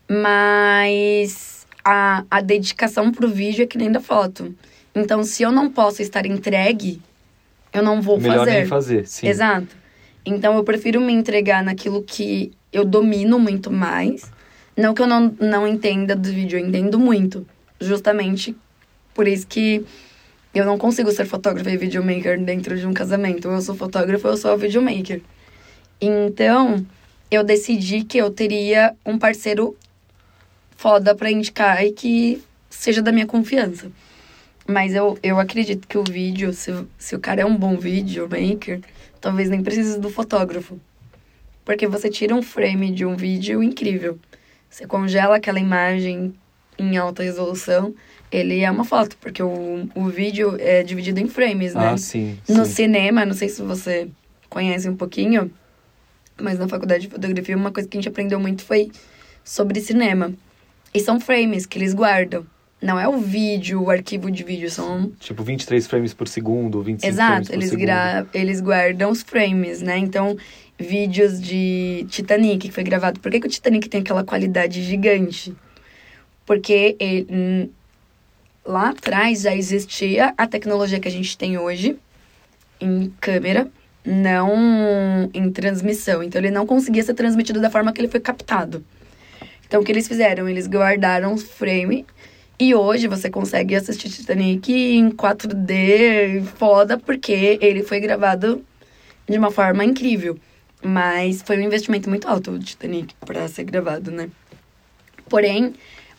[0.10, 4.56] Mas a, a dedicação pro vídeo é que nem da foto.
[4.96, 7.02] Então, se eu não posso estar entregue,
[7.72, 8.52] eu não vou Melhor fazer.
[8.52, 9.28] nem fazer, sim.
[9.28, 9.76] Exato.
[10.26, 14.32] Então eu prefiro me entregar naquilo que eu domino muito mais.
[14.76, 17.46] Não que eu não, não entenda do vídeo, eu entendo muito.
[17.80, 18.56] Justamente
[19.14, 19.86] por isso que
[20.54, 23.48] eu não consigo ser fotógrafa e videomaker dentro de um casamento.
[23.48, 25.22] Eu sou fotógrafa eu sou videomaker.
[26.02, 26.86] Então,
[27.30, 29.76] eu decidi que eu teria um parceiro
[30.76, 33.92] foda pra indicar e que seja da minha confiança.
[34.70, 38.82] Mas eu, eu acredito que o vídeo, se, se o cara é um bom videomaker,
[39.20, 40.80] talvez nem precise do fotógrafo.
[41.66, 44.20] Porque você tira um frame de um vídeo incrível.
[44.70, 46.36] Você congela aquela imagem
[46.78, 47.96] em alta resolução,
[48.32, 51.94] ele é uma foto, porque o, o vídeo é dividido em frames, né?
[51.94, 52.72] Ah, sim, No sim.
[52.72, 54.08] cinema, não sei se você
[54.52, 55.52] conhece um pouquinho,
[56.40, 58.92] Mas na faculdade de fotografia, uma coisa que a gente aprendeu muito foi
[59.44, 60.32] sobre cinema.
[60.94, 62.46] E são frames que eles guardam.
[62.82, 65.12] Não é o vídeo, o arquivo de vídeo, são...
[65.20, 67.86] Tipo, 23 frames por segundo, 25 Exato, frames por eles, segundo.
[67.86, 68.28] gra...
[68.34, 69.98] eles guardam os frames, né?
[69.98, 70.38] Então,
[70.78, 73.20] vídeos de Titanic, que foi gravado.
[73.20, 75.54] Por que, que o Titanic tem aquela qualidade gigante?
[76.46, 77.70] Porque ele, hum,
[78.66, 81.98] lá atrás já existia a tecnologia que a gente tem hoje
[82.80, 83.70] em câmera,
[84.06, 86.24] não em transmissão.
[86.24, 88.86] Então, ele não conseguia ser transmitido da forma que ele foi captado.
[89.68, 90.48] Então, o que eles fizeram?
[90.48, 92.06] Eles guardaram os frames
[92.60, 98.66] e hoje você consegue assistir Titanic em 4D, foda, porque ele foi gravado
[99.28, 100.38] de uma forma incrível.
[100.84, 104.30] Mas foi um investimento muito alto o Titanic para ser gravado, né?
[105.30, 105.74] Porém,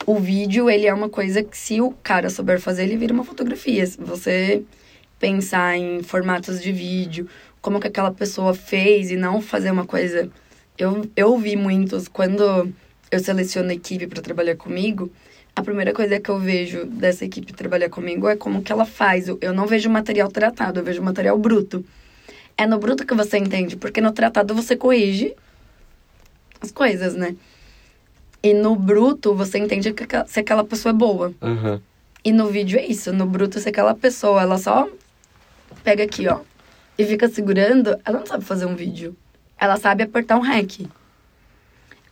[0.07, 3.24] o vídeo, ele é uma coisa que se o cara souber fazer, ele vira uma
[3.24, 3.85] fotografia.
[3.87, 4.62] Se você
[5.18, 7.29] pensar em formatos de vídeo,
[7.61, 10.31] como que aquela pessoa fez e não fazer uma coisa...
[10.79, 12.72] Eu, eu vi muitos, quando
[13.11, 15.12] eu seleciono a equipe para trabalhar comigo,
[15.54, 19.26] a primeira coisa que eu vejo dessa equipe trabalhar comigo é como que ela faz.
[19.28, 21.84] Eu não vejo material tratado, eu vejo material bruto.
[22.56, 25.34] É no bruto que você entende, porque no tratado você corrige
[26.60, 27.34] as coisas, né?
[28.42, 31.32] E no bruto você entende que, se aquela pessoa é boa.
[31.42, 31.80] Aham.
[32.22, 34.88] E no vídeo é isso, no bruto se aquela pessoa, ela só
[35.82, 36.40] pega aqui, ó,
[36.98, 39.16] e fica segurando, ela não sabe fazer um vídeo.
[39.58, 40.86] Ela sabe apertar um REC.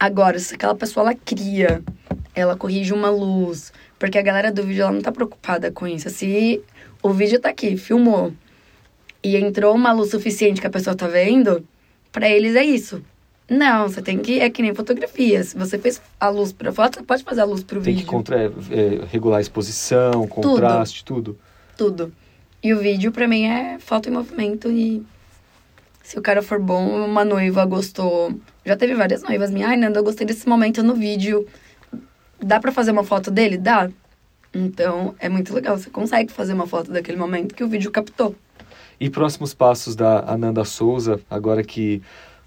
[0.01, 1.83] Agora, se aquela pessoa ela cria,
[2.38, 6.09] ela corrige uma luz, porque a galera do vídeo ela não tá preocupada com isso.
[6.11, 6.62] Se
[7.03, 8.33] o vídeo tá aqui, filmou,
[9.22, 11.66] e entrou uma luz suficiente que a pessoa tá vendo,
[12.12, 13.03] pra eles é isso.
[13.51, 14.40] Não, você tem que.
[14.40, 15.42] É que nem fotografia.
[15.42, 18.07] Se você fez a luz pra foto, você pode fazer a luz pro Tem vídeo.
[18.07, 18.51] que contra, é,
[19.11, 21.38] regular a exposição, contraste, tudo.
[21.77, 22.12] Tudo.
[22.62, 25.03] E o vídeo, pra mim, é foto em movimento e.
[26.03, 28.35] Se o cara for bom, uma noiva gostou.
[28.64, 29.70] Já teve várias noivas minhas.
[29.70, 31.46] Ai, Nanda, eu gostei desse momento no vídeo.
[32.42, 33.57] Dá pra fazer uma foto dele?
[33.57, 33.88] Dá.
[34.55, 35.77] Então, é muito legal.
[35.77, 38.35] Você consegue fazer uma foto daquele momento que o vídeo captou.
[39.01, 42.03] E próximos passos da Ananda Souza, agora que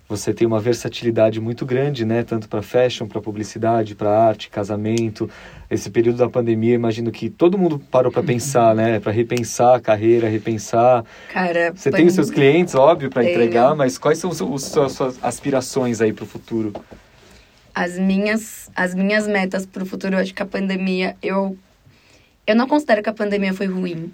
[0.09, 2.21] você tem uma versatilidade muito grande, né?
[2.23, 5.29] Tanto para fashion, para publicidade, para arte, casamento.
[5.69, 8.99] Esse período da pandemia, imagino que todo mundo parou para pensar, né?
[8.99, 11.05] Para repensar a carreira, repensar.
[11.31, 14.91] Cara, Você tem os seus clientes, óbvio, para entregar, mas quais são os, os- as
[14.91, 16.73] suas aspirações aí para o futuro?
[17.73, 21.57] As minhas, as minhas metas pro futuro, eu acho que a pandemia, eu.
[22.45, 24.11] Eu não considero que a pandemia foi ruim.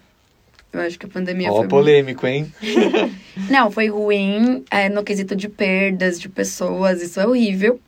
[0.71, 2.51] Eu acho que a pandemia Ó, foi polêmico, hein?
[3.49, 7.79] Não, foi ruim é, no quesito de perdas de pessoas, isso é horrível.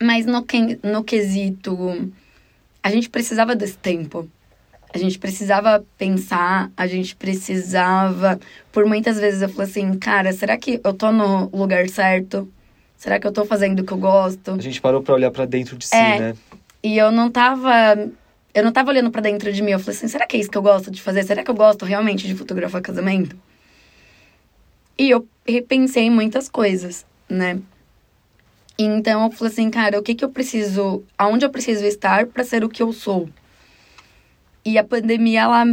[0.00, 2.12] Mas no, que, no quesito.
[2.82, 4.28] A gente precisava desse tempo.
[4.94, 8.38] A gente precisava pensar, a gente precisava.
[8.70, 12.48] Por muitas vezes eu falei assim, cara, será que eu tô no lugar certo?
[12.98, 14.50] Será que eu tô fazendo o que eu gosto?
[14.50, 16.18] A gente parou para olhar para dentro de si, É.
[16.18, 16.34] né?
[16.82, 18.10] E eu não tava.
[18.52, 19.70] Eu não tava olhando pra dentro de mim.
[19.70, 21.22] Eu falei assim: será que é isso que eu gosto de fazer?
[21.22, 23.36] Será que eu gosto realmente de fotografar casamento?
[24.98, 27.60] E eu repensei em muitas coisas, né?
[28.76, 31.04] Então eu falei assim, cara, o que que eu preciso.
[31.16, 33.28] Aonde eu preciso estar pra ser o que eu sou?
[34.64, 35.64] E a pandemia, ela.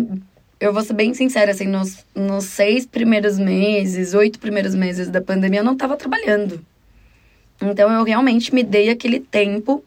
[0.60, 5.22] Eu vou ser bem sincera, assim, nos, nos seis primeiros meses, oito primeiros meses da
[5.22, 6.64] pandemia, eu não tava trabalhando.
[7.62, 9.84] Então eu realmente me dei aquele tempo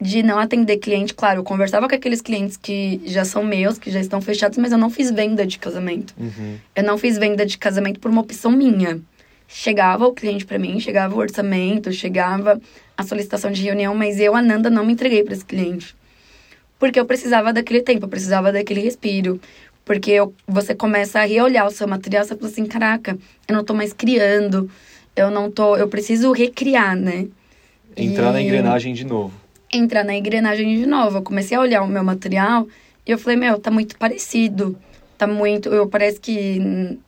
[0.00, 1.12] de não atender cliente.
[1.12, 4.72] Claro, eu conversava com aqueles clientes que já são meus, que já estão fechados, mas
[4.72, 6.14] eu não fiz venda de casamento.
[6.18, 6.56] Uhum.
[6.74, 9.00] Eu não fiz venda de casamento por uma opção minha.
[9.46, 12.60] Chegava o cliente para mim, chegava o orçamento, chegava
[12.96, 15.94] a solicitação de reunião, mas eu, Ananda, não me entreguei para esse cliente.
[16.78, 19.40] Porque eu precisava daquele tempo, eu precisava daquele respiro.
[19.84, 23.18] Porque eu, você começa a reolhar o seu material, você fala assim, caraca,
[23.48, 24.70] eu não tô mais criando,
[25.20, 27.26] eu não tô, eu preciso recriar, né?
[27.96, 29.32] Entrar na E- engrenagem de novo.
[29.72, 31.18] entrar na engrenagem de novo.
[31.18, 32.66] Eu comecei a olhar o meu material
[33.06, 34.76] e eu falei, meu, tá muito parecido.
[35.18, 35.68] Tá muito.
[35.68, 36.98] Eu parece que hum,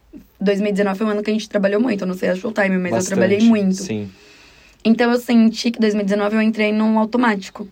[0.40, 2.02] 2019 foi um ano que a gente trabalhou muito.
[2.02, 3.82] Eu não sei a Showtime, mas eu Bastante, trabalhei muito.
[3.82, 4.10] Sim.
[4.84, 7.66] Então eu senti que 2019 eu entrei num automático.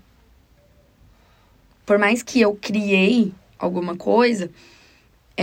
[1.84, 4.48] Por mais que eu criei alguma coisa,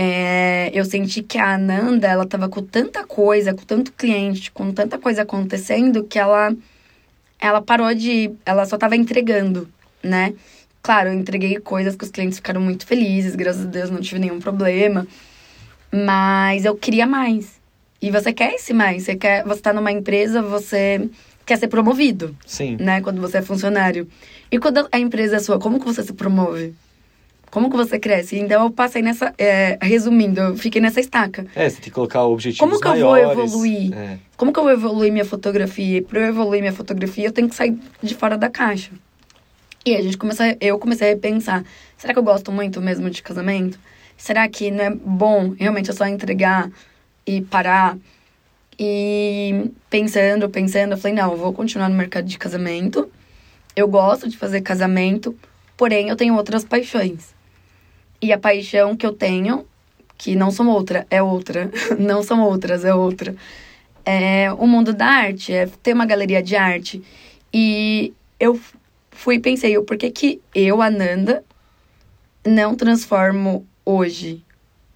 [0.00, 4.72] é, eu senti que a Ananda, ela tava com tanta coisa, com tanto cliente, com
[4.72, 6.54] tanta coisa acontecendo, que ela,
[7.40, 8.30] ela parou de...
[8.46, 9.68] Ela só tava entregando,
[10.00, 10.34] né?
[10.80, 14.20] Claro, eu entreguei coisas que os clientes ficaram muito felizes, graças a Deus não tive
[14.20, 15.04] nenhum problema.
[15.90, 17.60] Mas eu queria mais.
[18.00, 19.02] E você quer esse mais.
[19.02, 21.10] Você quer, você tá numa empresa, você
[21.44, 22.76] quer ser promovido, Sim.
[22.78, 23.00] né?
[23.00, 24.06] Quando você é funcionário.
[24.48, 26.72] E quando a empresa é sua, como que você se promove?
[27.50, 28.38] Como que você cresce?
[28.38, 29.34] Então eu passei nessa.
[29.38, 31.46] É, resumindo, eu fiquei nessa estaca.
[31.54, 33.22] É, você tem que colocar objetivos Como que maiores.
[33.28, 33.94] eu vou evoluir?
[33.96, 34.18] É.
[34.36, 35.98] Como que eu vou evoluir minha fotografia?
[35.98, 38.92] E pra eu evoluir minha fotografia, eu tenho que sair de fora da caixa.
[39.84, 41.64] E a gente começa, eu comecei a repensar:
[41.96, 43.78] será que eu gosto muito mesmo de casamento?
[44.16, 46.70] Será que não é bom realmente só entregar
[47.26, 47.96] e parar?
[48.78, 53.10] E pensando, pensando, eu falei: não, eu vou continuar no mercado de casamento.
[53.74, 55.34] Eu gosto de fazer casamento,
[55.76, 57.37] porém eu tenho outras paixões.
[58.20, 59.64] E a paixão que eu tenho,
[60.16, 61.70] que não são outra, é outra.
[61.98, 63.34] não são outras, é outra.
[64.04, 67.02] É o mundo da arte, é ter uma galeria de arte.
[67.52, 68.58] E eu
[69.10, 71.44] fui e pensei, por que que eu, Ananda,
[72.46, 74.42] não transformo hoje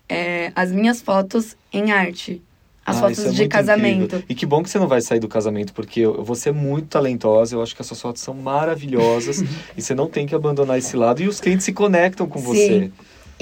[0.08, 2.42] é, as minhas fotos em arte?
[2.84, 4.04] As Ah, fotos é de casamento.
[4.16, 4.24] incrível.
[4.28, 7.54] E que bom que você não vai sair do casamento, porque você é muito talentosa,
[7.54, 9.40] eu acho que as suas fotos são maravilhosas
[9.76, 12.90] e você não tem que abandonar esse lado e os clientes se conectam com você.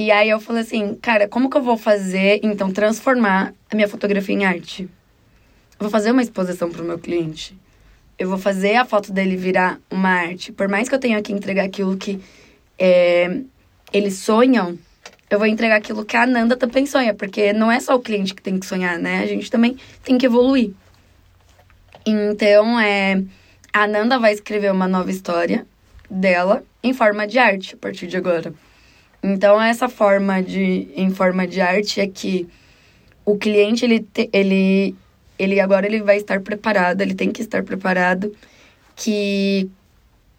[0.01, 3.87] E aí eu falei assim, cara, como que eu vou fazer, então, transformar a minha
[3.87, 4.85] fotografia em arte?
[4.85, 7.55] Eu vou fazer uma exposição pro meu cliente.
[8.19, 10.53] Eu vou fazer a foto dele virar uma arte.
[10.53, 12.19] Por mais que eu tenha que entregar aquilo que
[12.79, 13.43] é,
[13.93, 14.79] eles sonham,
[15.29, 17.13] eu vou entregar aquilo que a Ananda também sonha.
[17.13, 19.21] Porque não é só o cliente que tem que sonhar, né?
[19.23, 20.73] A gente também tem que evoluir.
[22.07, 23.23] Então, é,
[23.71, 25.67] a Ananda vai escrever uma nova história
[26.11, 28.55] dela em forma de arte a partir de agora.
[29.22, 32.48] Então, essa forma de em forma de arte é que
[33.24, 34.94] o cliente ele te- ele
[35.38, 38.35] ele agora ele vai estar preparado, ele tem que estar preparado
[38.96, 39.70] que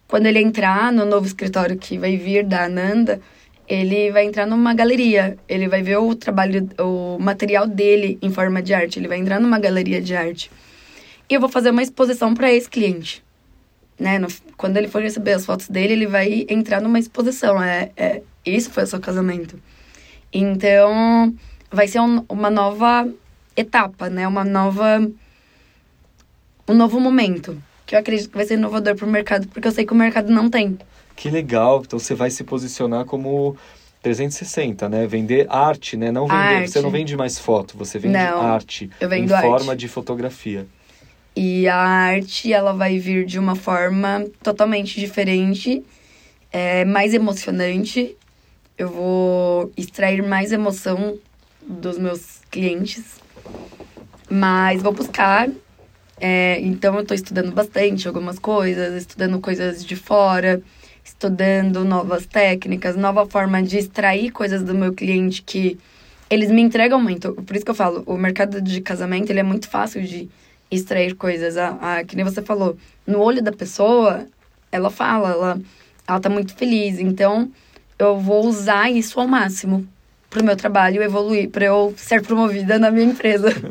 [0.06, 3.20] quando ele entrar no novo escritório que vai vir da Ananda,
[3.66, 8.62] ele vai entrar numa galeria, ele vai ver o trabalho, o material dele em forma
[8.62, 10.50] de arte, ele vai entrar numa galeria de arte.
[11.28, 13.24] E eu vou fazer uma exposição para esse cliente.
[13.98, 14.18] Né?
[14.18, 17.62] No- quando ele for receber as fotos dele, ele vai entrar numa exposição.
[17.62, 19.58] É, é, isso foi o seu casamento.
[20.32, 21.34] Então,
[21.70, 23.08] vai ser um- uma nova
[23.56, 24.26] etapa, né?
[24.26, 25.06] Uma nova...
[26.68, 27.60] Um novo momento.
[27.84, 30.32] Que eu acredito que vai ser inovador pro mercado, porque eu sei que o mercado
[30.32, 30.78] não tem.
[31.14, 33.56] Que legal, então você vai se posicionar como
[34.00, 35.06] 360, né?
[35.06, 36.10] Vender arte, né?
[36.10, 36.70] Não vender, Arte.
[36.70, 39.46] você não vende mais foto, você vende Não, arte eu vendo em arte.
[39.46, 40.66] forma de fotografia.
[41.36, 45.82] E a arte, ela vai vir de uma forma totalmente diferente,
[46.50, 48.16] é, mais emocionante.
[48.82, 51.16] Eu vou extrair mais emoção
[51.64, 53.20] dos meus clientes.
[54.28, 55.48] Mas vou buscar.
[56.20, 60.60] é, então, eu tô estudando bastante algumas coisas, estudando coisas de fora,
[61.04, 65.78] estudando novas técnicas, nova forma de extrair coisas do meu cliente que
[66.28, 67.34] eles me entregam muito.
[67.34, 70.28] Por isso que eu falo, o mercado de casamento, ele é muito fácil de
[70.72, 71.56] extrair coisas.
[71.56, 74.26] A, a- que nem você falou, no olho da pessoa,
[74.72, 75.60] ela fala, ela,
[76.08, 76.98] ela tá muito feliz.
[76.98, 77.48] Então,
[78.02, 79.86] eu vou usar isso ao máximo
[80.32, 83.48] pro meu trabalho evoluir, para eu ser promovida na minha empresa.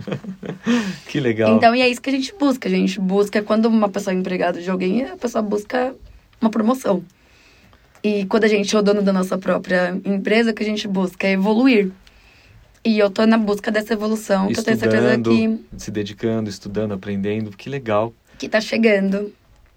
[1.08, 1.58] Que legal.
[1.58, 2.70] Então, e é isso que a gente busca.
[2.70, 5.94] A gente busca, quando uma pessoa é empregada de alguém, a pessoa busca
[6.40, 7.04] uma promoção.
[8.04, 10.88] E quando a gente é o dono da nossa própria empresa, o que a gente
[10.88, 11.92] busca é evoluir.
[12.86, 16.50] E eu tô na busca dessa evolução, que eu tenho certeza Estudando, que, se dedicando,
[16.50, 17.52] estudando, aprendendo.
[17.52, 18.14] Que legal.
[18.40, 19.34] que tá chegando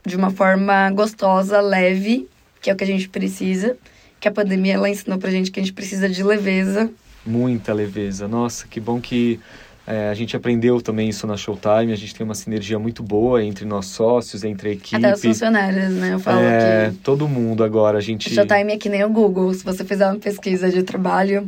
[0.06, 2.28] de uma forma gostosa, leve,
[2.62, 3.76] que é o que a gente precisa.
[4.24, 6.90] Que a pandemia ela ensinou pra gente que a gente precisa de leveza.
[7.26, 8.26] Muita leveza.
[8.26, 9.38] Nossa, que bom que
[9.86, 11.92] é, a gente aprendeu também isso na Showtime.
[11.92, 14.96] A gente tem uma sinergia muito boa entre nós sócios, entre a equipe.
[14.96, 16.14] Até os funcionários, né?
[16.14, 18.30] Eu falo É, que todo mundo agora, a gente...
[18.30, 19.52] o Showtime é que nem o Google.
[19.52, 21.46] Se você fizer uma pesquisa de trabalho,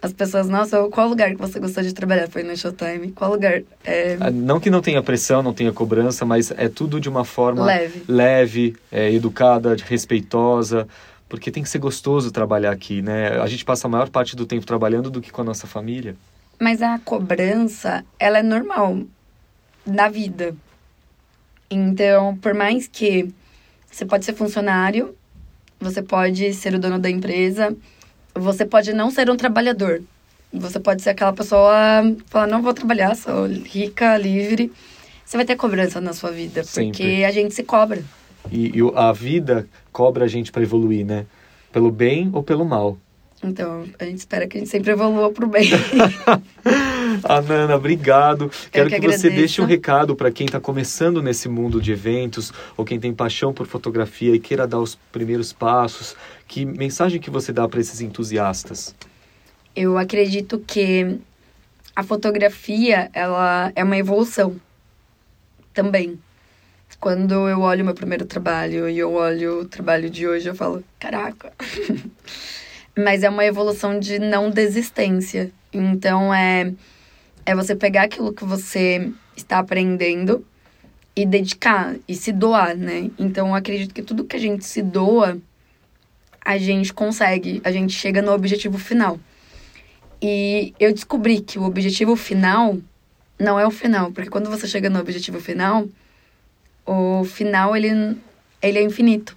[0.00, 2.28] as pessoas, nossa, qual lugar que você gostou de trabalhar?
[2.28, 3.12] Foi no Showtime.
[3.12, 3.60] Qual lugar?
[3.84, 7.26] É Ah, Não que não tenha pressão, não tenha cobrança, mas é tudo de uma
[7.26, 8.02] forma leve.
[8.08, 10.88] leve, é, educada, respeitosa,
[11.36, 13.38] porque tem que ser gostoso trabalhar aqui, né?
[13.40, 16.16] A gente passa a maior parte do tempo trabalhando do que com a nossa família.
[16.58, 19.02] Mas a cobrança, ela é normal
[19.86, 20.56] na vida.
[21.70, 23.28] Então, por mais que
[23.90, 25.14] você pode ser funcionário,
[25.78, 27.76] você pode ser o dono da empresa,
[28.34, 30.02] você pode não ser um trabalhador.
[30.50, 31.70] Você pode ser aquela pessoa
[32.28, 34.72] falar, não vou trabalhar, sou rica, livre.
[35.22, 36.86] Você vai ter cobrança na sua vida, Sempre.
[36.86, 38.02] porque a gente se cobra.
[38.50, 41.26] E, e o- a vida cobra a gente para evoluir, né?
[41.72, 42.98] Pelo bem ou pelo mal.
[43.44, 45.68] Então, a gente espera que a gente sempre evolua pro bem.
[47.24, 48.50] Anana, obrigado.
[48.72, 52.52] Quero que, que você deixe um recado para quem está começando nesse mundo de eventos
[52.76, 56.16] ou quem tem paixão por fotografia e queira dar os primeiros passos.
[56.48, 58.94] Que mensagem que você dá para esses entusiastas?
[59.74, 61.18] Eu acredito que
[61.94, 64.56] a fotografia, ela é uma evolução
[65.72, 66.18] também.
[66.98, 70.82] Quando eu olho meu primeiro trabalho e eu olho o trabalho de hoje, eu falo,
[70.98, 71.52] caraca.
[72.96, 75.52] mas é uma evolução de não desistência.
[75.72, 76.72] Então é
[77.44, 80.44] é você pegar aquilo que você está aprendendo
[81.14, 83.08] e dedicar e se doar, né?
[83.16, 85.38] Então eu acredito que tudo que a gente se doa,
[86.44, 89.18] a gente consegue, a gente chega no objetivo final.
[90.20, 92.78] E eu descobri que o objetivo final
[93.38, 95.86] não é o final, porque quando você chega no objetivo final,
[96.86, 98.16] o final ele,
[98.62, 99.36] ele é infinito.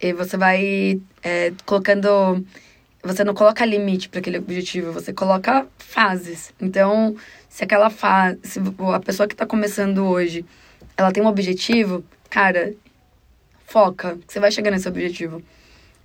[0.00, 2.44] E você vai é, colocando.
[3.02, 6.54] Você não coloca limite para aquele objetivo, você coloca fases.
[6.60, 7.14] Então,
[7.48, 8.38] se aquela fase.
[8.42, 8.60] Se
[8.94, 10.44] a pessoa que está começando hoje
[10.96, 12.72] ela tem um objetivo, cara,
[13.66, 15.42] foca, você vai chegar nesse objetivo.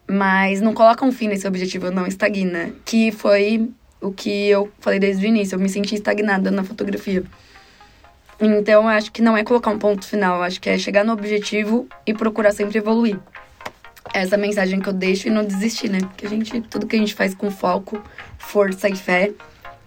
[0.08, 2.72] Mas não coloca um fim nesse objetivo, não estagna.
[2.84, 3.70] Que foi
[4.02, 5.56] o que eu falei desde o início.
[5.56, 7.24] Eu me senti estagnada na fotografia.
[8.42, 10.42] Então, acho que não é colocar um ponto final.
[10.42, 13.18] Acho que é chegar no objetivo e procurar sempre evoluir.
[14.14, 16.00] Essa mensagem que eu deixo e não desistir, né?
[16.00, 18.02] Porque a gente, tudo que a gente faz com foco,
[18.38, 19.32] força e fé,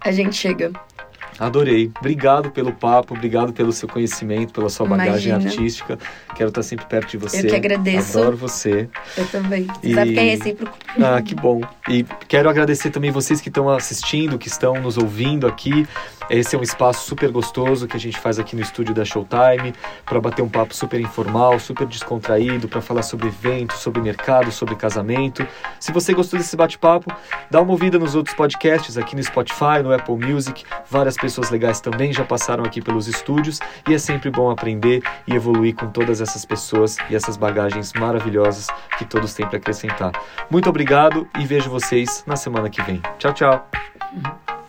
[0.00, 0.70] a gente chega.
[1.38, 1.90] Adorei.
[1.98, 5.50] Obrigado pelo papo, obrigado pelo seu conhecimento, pela sua bagagem Imagina.
[5.50, 5.98] artística.
[6.36, 7.40] Quero estar sempre perto de você.
[7.40, 8.18] Eu que agradeço.
[8.18, 8.88] Adoro você.
[9.16, 9.64] Eu também.
[9.64, 10.76] Você E- sabe que é recíproco.
[11.03, 11.62] Ah, que bom.
[11.88, 15.88] E quero agradecer também vocês que estão assistindo, que estão nos ouvindo aqui.
[16.31, 19.75] Esse é um espaço super gostoso que a gente faz aqui no estúdio da Showtime
[20.05, 24.75] para bater um papo super informal, super descontraído, para falar sobre eventos, sobre mercado, sobre
[24.77, 25.47] casamento.
[25.79, 27.12] Se você gostou desse bate-papo,
[27.51, 30.64] dá uma ouvida nos outros podcasts aqui no Spotify, no Apple Music.
[30.89, 33.59] Várias pessoas legais também já passaram aqui pelos estúdios
[33.89, 38.68] e é sempre bom aprender e evoluir com todas essas pessoas e essas bagagens maravilhosas
[38.97, 40.12] que todos têm para acrescentar.
[40.51, 43.01] Muito obrigado e vejo vocês na semana que vem.
[43.18, 44.61] Tchau, tchau.